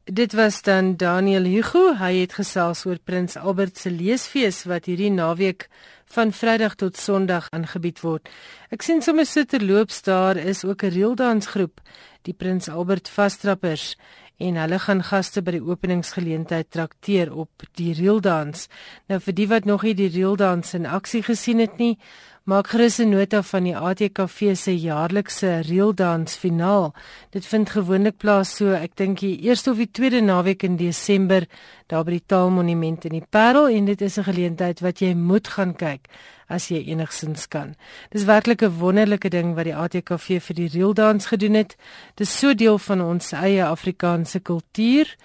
[0.08, 1.98] Dit was dan Daniel Hugo.
[2.00, 5.68] Hy het gesels oor Prins Albert se leesfees wat hierdie naweek
[6.16, 8.32] van Vrydag tot Sondag aangebied word.
[8.72, 11.82] Ek sien sommer so terloops daar is ook 'n reeldansgroep,
[12.24, 13.98] die Prins Albert Vastrappers
[14.44, 18.68] en hulle gaan gaste by die openingsgeleentheid trakteer op die reeldans.
[19.12, 21.96] Nou vir die wat nog nie die reeldans in aksie gesien het nie,
[22.44, 26.94] Maak gerus 'n nota van die ATKV se jaarlikse reeldans finaal.
[27.30, 31.48] Dit vind gewoonlik plaas so, ek dink die eerste of die tweede naweek in Desember
[31.88, 35.48] daar by die Taalmonument in die Parel en dit is 'n geleentheid wat jy moet
[35.48, 36.08] gaan kyk
[36.50, 37.76] as jy enigsins kan.
[38.10, 41.78] Dis werklik 'n wonderlike ding wat die ATKV vir die reeldans gedoen het.
[42.16, 45.16] Dis so deel van ons eie Afrikaanse kultuur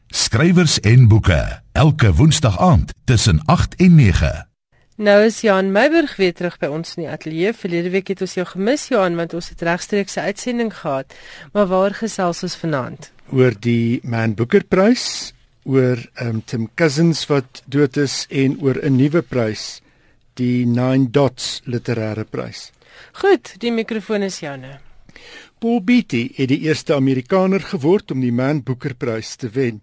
[0.07, 4.52] Skrywers en boeke elke woensdag aand tussen 8 en 9.
[5.01, 7.49] Nou is Johan Meiburg weer terug by ons in die ateljee.
[7.57, 11.15] Verlede week het ons jou gemis Johan want ons het regstreekse uitsending gehad.
[11.55, 13.07] Maar waar gesels ons vanaand?
[13.33, 15.33] Oor die Man Booker Prys,
[15.65, 19.81] oor um, Tim Cousins wat dood is en oor 'n nuwe prys,
[20.37, 22.69] die Nine Dots Literêre Prys.
[23.13, 24.77] Goed, die mikrofoon is joune.
[25.57, 29.81] Paul Beatty het die eerste Amerikaner geword om die Man Booker Prys te wen.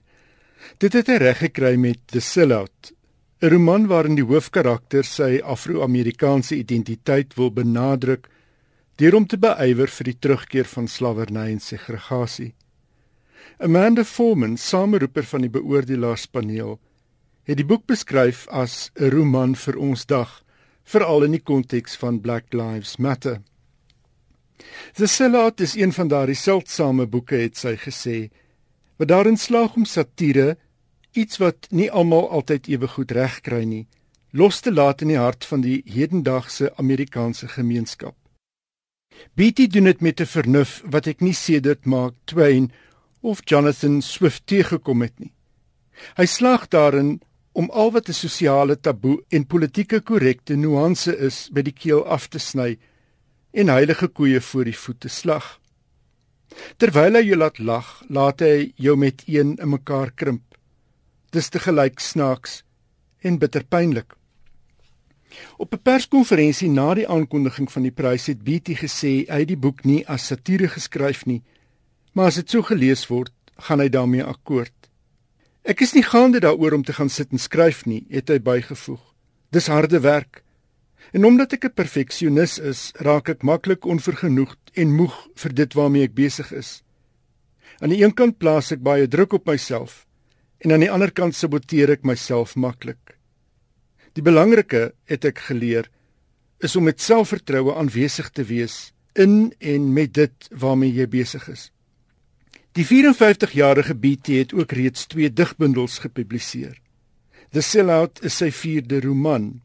[0.79, 2.95] Dit het hy reg gekry met The Sellout
[3.43, 8.29] 'n roman waarin die hoofkarakter sy Afro-Amerikaanse identiteit wil benadruk
[9.01, 12.53] deur om te beywer vir die terugkeer van slawerny en segregasie.
[13.59, 16.77] Amanda Foreman, sameroeper van die beoordelaarspaneel,
[17.49, 20.45] het die boek beskryf as 'n roman vir ons dag,
[20.85, 23.41] veral in die konteks van Black Lives Matter.
[24.97, 28.31] The Sellout is een van daardie seldsame boeke, het sy gesê,
[28.99, 30.59] wat daarin slaag om satire
[31.13, 33.87] iets wat nie almal altyd ewe goed reg kry nie,
[34.33, 38.15] los te laat in die hart van die hedendaagse Amerikaanse gemeenskap.
[39.35, 42.73] Beatty doen dit met 'n vernuf wat ek nie sedert Mark Twain
[43.21, 45.33] of Jonathan Swift teëgekom het nie.
[46.17, 47.21] Hy slaag daarin
[47.53, 52.29] om al wat 'n sosiale taboe en politieke korrekte nuance is by die keel af
[52.29, 52.79] te sny
[53.53, 55.61] en heilige koeie voor die voete slag.
[56.77, 60.50] Terwyl hy jou laat lag, laat hy jou met een in mekaar krimp.
[61.31, 62.63] Dis te gelyk snaaks
[63.23, 64.17] en bitterpynlik.
[65.57, 69.57] Op 'n perskonferensie na die aankondiging van die prys het BT gesê hy het die
[69.57, 71.43] boek nie as satire geskryf nie,
[72.13, 74.75] maar as dit so gelees word, gaan hy daarmee akkoord.
[75.63, 79.01] Ek is nie gaande daaroor om te gaan sit en skryf nie, het hy bygevoeg.
[79.53, 80.43] Dis harde werk.
[81.13, 86.03] En omdat ek 'n perfeksionis is, raak ek maklik onvergenoegd en moeg vir dit waarmee
[86.03, 86.83] ek besig is.
[87.79, 90.07] Aan die een kant plaas ek baie druk op myself,
[90.61, 93.17] en aan die ander kant saboteer ek myself maklik.
[94.13, 95.89] Die belangrike het ek geleer
[96.61, 101.71] is om met selfvertroue aanwesig te wees in en met dit waarmee jy besig is.
[102.77, 106.77] Die 54-jarige BT het ook reeds twee digbundels gepubliseer.
[107.51, 109.63] The Sellout is sy vierde roman.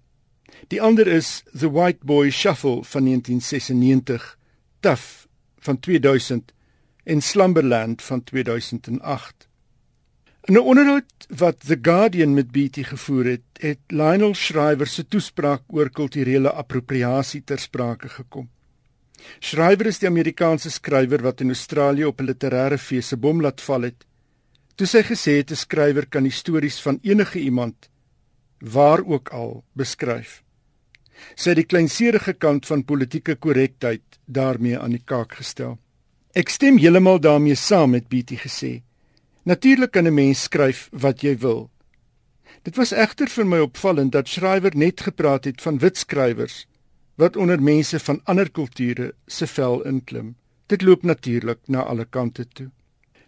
[0.74, 4.38] Die ander is The White Boy Shuffle van 1996,
[4.82, 5.28] Tough
[5.60, 6.54] van 2000
[7.04, 9.45] en Slumberland van 2008.
[10.46, 15.62] In 'n onderhoud wat The Guardian met BT gevoer het, het Lionel Shriver se toespraak
[15.68, 18.50] oor kulturele appropriasie ter sprake gekom.
[19.40, 23.62] Shriver is die Amerikaanse skrywer wat in Australië op 'n literêre fees se bom laat
[23.62, 24.06] val het.
[24.76, 27.90] Toe sy gesê het 'n skrywer kan stories van enige iemand
[28.60, 30.44] waar ook al beskryf.
[31.36, 35.80] Sy het die kleinserige kant van politieke korrektheid daarmee aan die kaak gestel.
[36.34, 38.84] Ek stem heeltemal daarmee saam met BT gesê.
[39.46, 41.70] Natuurlik kan 'n mens skryf wat jy wil.
[42.64, 46.66] Dit was egter vir my opvallend dat skrywer net gepraat het van wit skrywers
[47.16, 50.36] wat onder mense van ander kulture se vel inklim.
[50.66, 52.72] Dit loop natuurlik na alle kante toe.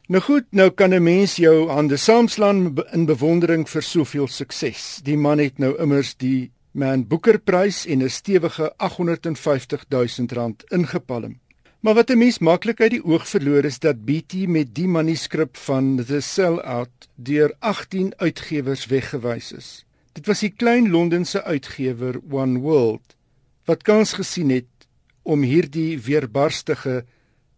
[0.08, 5.00] Nou goed, nou kan 'n mens jou hande saamslaan in bewondering vir soveel sukses.
[5.04, 10.64] Die man het nou immers die Man Booker Prys en 'n stewige 850 000 rand
[10.72, 11.40] ingepalm.
[11.80, 15.58] Maar wat 'n mens maklik uit die oog verloor is dat BT met die manuskrip
[15.58, 19.86] van The Sellout deur 18 uitgewers weggewys is.
[20.12, 23.16] Dit was die klein Londense uitgewer One World
[23.66, 24.88] wat kans gesien het
[25.22, 27.06] om hierdie weerbarstige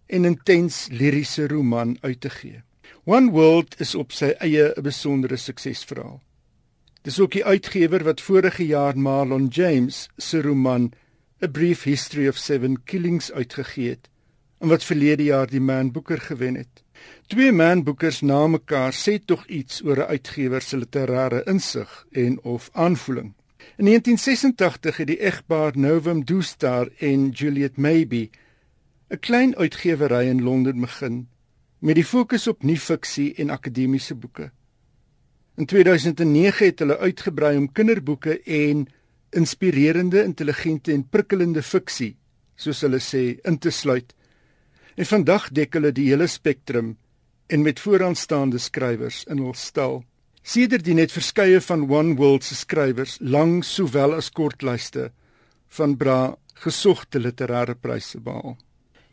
[0.06, 2.62] en intens liriese roman uit te gee.
[3.06, 6.22] One World is op sy eie 'n besondere suksesverhaal.
[7.02, 10.92] Dis ook die uitgewer wat vorige jaar Marlon James se roman
[11.42, 14.10] A Brief History of Seven Killings uitgegee het
[14.60, 16.84] en wat verlede jaar die Man Booker gewen het.
[17.32, 22.44] Twee Man Bookers na mekaar sê tog iets oor 'n uitgewer se literêre insig en
[22.44, 23.34] of aanvoeling.
[23.78, 28.30] In 1986 het die egpaar Novum Doostar en Juliet Maybe
[29.10, 31.28] 'n klein uitgewery in Londen begin
[31.80, 34.52] met die fokus op nie-fiksie en akademiese boeke.
[35.56, 38.88] In 2009 het hulle uitgebrei om kinderboeke en
[39.32, 42.16] inspirerende, intelligente en prikkelende fiksie,
[42.56, 44.14] soos hulle sê, in te sluit.
[44.96, 46.98] En vandag dek hulle die hele spektrum
[47.50, 50.04] en met vooraanstaande skrywers in hul stal.
[50.44, 55.10] Sedertdien het verskeie van One World se skrywers lang sowel as kortlyste
[55.78, 58.58] van bra gesogte literêre pryse behaal.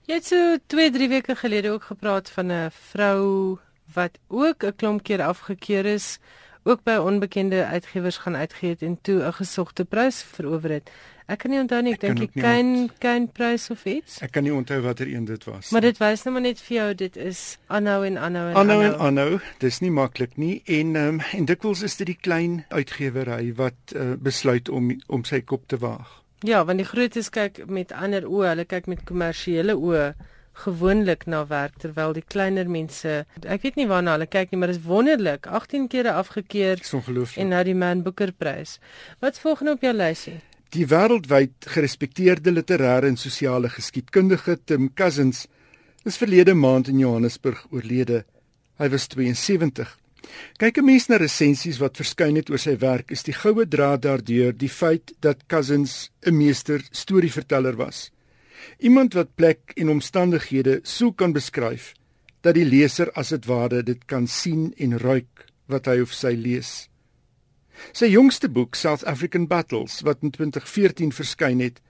[0.07, 3.59] Jy het so 2-3 weke gelede ook gepraat van 'n vrou
[3.95, 6.19] wat ook 'n klomp keer afgekeur is,
[6.67, 10.91] ook by onbekende uitgewers gaan uitgee het en toe 'n gesogte prys verower het.
[11.27, 14.21] Ek kan nie onthou nie, ek dink die kein kein prys of iets.
[14.23, 15.71] Ek kan nie onthou watter een dit was.
[15.71, 18.85] Maar dit wys nou maar net vir jou dit is aanhou en aanhou en aanhou
[18.85, 19.41] en aanhou.
[19.59, 24.13] Dis nie maklik nie en um, en dikwels is dit die klein uitgewery wat uh,
[24.19, 26.23] besluit om om sy kop te waag.
[26.47, 30.15] Ja, want die grootes kyk met ander oë, hulle kyk met kommersiële oë
[30.65, 34.73] gewoonlik na werk terwyl die kleiner mense, ek weet nie waarna hulle kyk nie, maar
[34.73, 36.81] dit is wonderlik, 18 kere afgekeur.
[37.37, 38.79] En nou die Man Booker Prys.
[39.21, 40.39] Wat volgende op jou lysie?
[40.75, 45.47] Die wêreldwyd gerespekteerde literêre en sosiale geskiedkundige Tim Cousins
[46.05, 48.25] is verlede maand in Johannesburg oorlede.
[48.81, 49.95] Hy was 72.
[50.59, 54.03] Kyk 'n mens na resensies wat verskyn het oor sy werk, is die goue draad
[54.03, 58.11] daardeur die feit dat Cousins 'n meester storieverteller was.
[58.79, 61.95] Iemand wat plek en omstandighede sou kan beskryf
[62.41, 66.35] dat die leser as dit ware dit kan sien en ruik wat hy of sy
[66.39, 66.89] lees.
[67.93, 71.83] Sy jongste boek, South African Battles, wat in 2014 verskyn het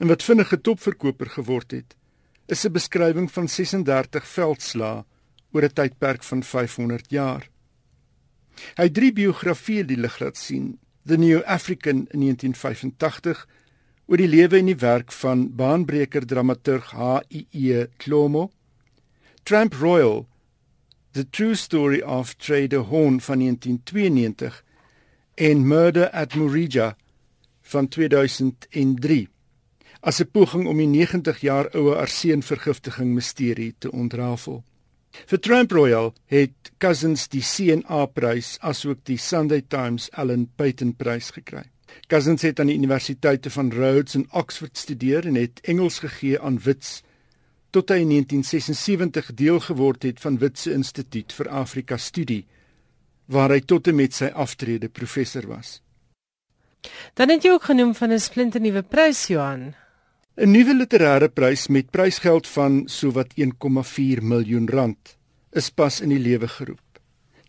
[0.00, 1.94] en wat vinnige topverkoper geword het,
[2.48, 5.04] is 'n beskrywing van 36 veldslae
[5.52, 7.48] oor 'n tydperk van 500 jaar.
[8.76, 13.46] Hy drie biografieë die lig laat sien: The New African in 1985
[14.10, 17.84] oor die lewe en die werk van baanbreker dramaturg H.I.E.
[18.02, 18.48] Klomo,
[19.46, 20.26] Tramp Royal:
[21.14, 24.64] The True Story of Trader Horn van 1992
[25.34, 26.96] en Murder at Murija
[27.62, 29.28] van 2003
[30.00, 34.64] as 'n poging om die 90 jaar oue arseenvergiftiging misterie te ontrafel.
[35.26, 41.30] Vir Trump Royal het Cousins die CNA prys asook die Sunday Times Allen Payton prys
[41.30, 41.70] gekry.
[42.06, 46.58] Cousins het aan die universiteite van Rhodes en Oxford studeer en het Engels gegee aan
[46.58, 47.02] Wits
[47.70, 52.46] tot hy in 1976 deel geword het van Wits se Instituut vir Afrika Studie
[53.30, 55.78] waar hy tot en met sy aftrede professor was.
[57.14, 59.74] Dan het jy ook genoem van 'n splinternuwe prys Johan.
[60.36, 65.16] 'n Nuwe literêre prys met prysgeld van sowat 1,4 miljoen rand
[65.52, 67.00] is pas in die lewe geroep.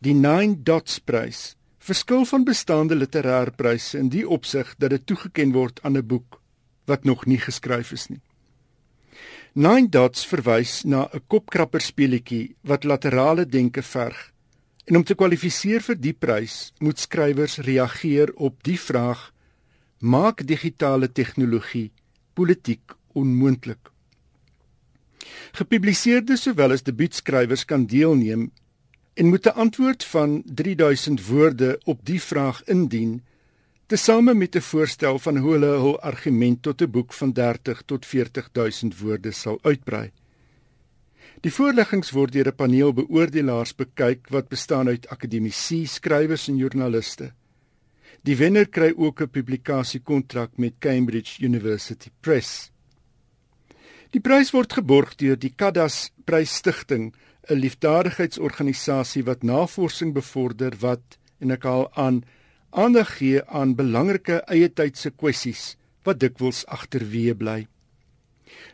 [0.02, 5.54] Die Nine Dots prys verskil van bestaande literêre pryse in die opsig dat dit toegeken
[5.56, 6.40] word aan 'n boek
[6.86, 8.22] wat nog nie geskryf is nie.
[9.54, 14.32] Nine Dots verwys na 'n kopkrapper speletjie wat laterale denke verg.
[14.86, 19.34] En om te kwalifiseer vir die prys, moet skrywers reageer op die vraag:
[20.00, 21.92] Maak digitale tegnologie
[22.34, 23.92] politiek onmoontlik.
[25.52, 28.52] Gepubliseerde sowel as debuutskrywers kan deelneem
[29.14, 33.24] en moet 'n antwoord van 3000 woorde op die vraag indien
[33.86, 38.06] tesame met 'n voorstel van hoe hulle hul argument tot 'n boek van 30 tot
[38.06, 40.12] 40000 woorde sal uitbrei.
[41.42, 47.34] Die voorleggings word deur 'n paneel beoordelaars bekyk wat bestaan uit akademici, skrywers en joernaliste.
[48.22, 52.72] Die wenner kry ook 'n publikasiekontrak met Cambridge University Press.
[54.12, 57.14] Die prys word geborg deur die Kadas Prysstichting,
[57.52, 62.24] 'n liefdadigheidsorganisasie wat navorsing bevorder wat en ek haal aan
[62.70, 65.76] aandag gee aan belangrike eie tydse kwessies
[66.08, 67.60] wat dikwels agterweë bly.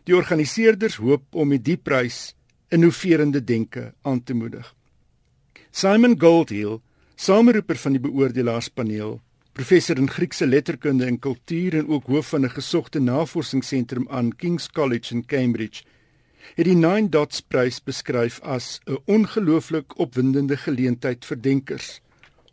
[0.05, 2.36] Die organiseerders hoop om met die prys
[2.69, 4.73] innoverende denke aan te moedig.
[5.71, 6.80] Simon Goldhill,
[7.15, 9.19] sameroeper van die beoordelaarspaneel,
[9.53, 14.69] professor in Griekse letterkunde en kultuur en ook hoof van 'n gesogte navorsingsentrum aan King's
[14.69, 15.84] College in Cambridge,
[16.56, 22.02] het die Nine Dots Prys beskryf as 'n ongelooflik opwindende geleentheid vir denkers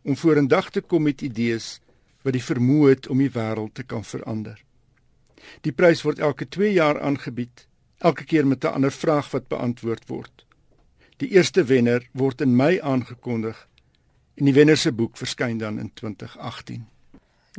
[0.02, 1.80] om vorendag te kom met idees
[2.22, 4.64] wat die vermoë het om die wêreld te kan verander.
[5.60, 7.66] Die prys word elke 2 jaar aangebied,
[7.98, 10.46] elke keer met 'n ander vraag wat beantwoord word.
[11.16, 13.68] Die eerste wenner word in Mei aangekondig
[14.34, 16.93] en die wenner se boek verskyn dan in 2018.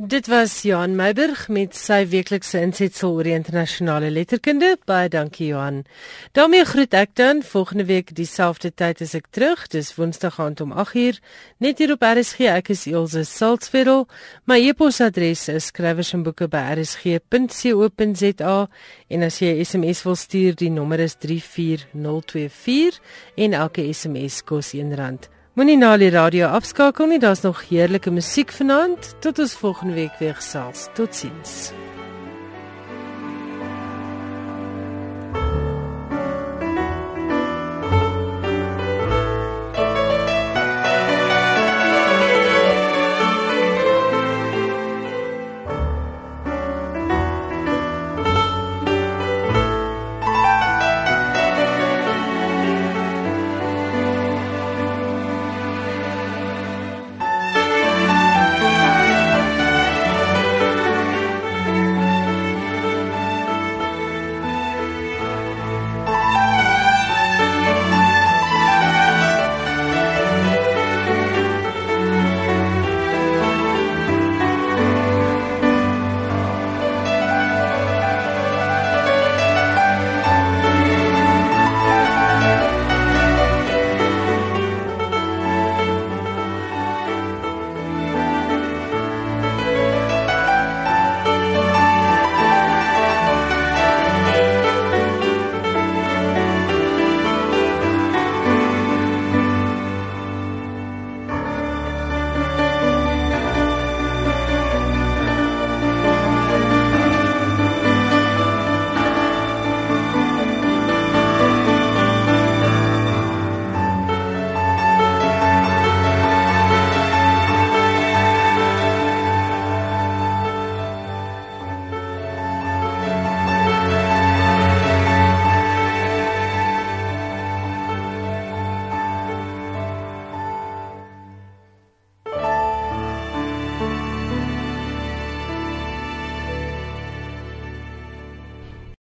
[0.02, 4.76] Dit was Johan Meiburg met sy weeklikse insetsel oor die internasionale letterkunde.
[4.84, 5.84] Baie dankie Johan.
[6.32, 9.66] daarmee groet ek dan volgende week dieselfde tyd as ek terug.
[9.72, 11.18] Dis Woensdag aand om 8uur
[11.64, 12.40] net hier op RSG.
[12.40, 14.06] Ek is Elsje Salzwetel.
[14.44, 18.68] My e-posadres is skrywersandboeke@rsg.co.za
[19.08, 23.00] en as jy 'n SMS wil stuur, die nommer is 34024
[23.36, 25.35] en elke SMS kos R1.
[25.56, 29.14] Moenie na die radio afskakel nie, daar's nog heerlike musiek vanaand.
[29.24, 30.88] Tot ons volgende week weer gesels.
[30.92, 31.70] Totsiens.